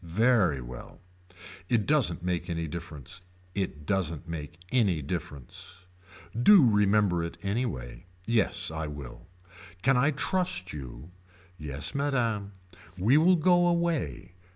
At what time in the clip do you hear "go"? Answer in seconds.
13.35-13.67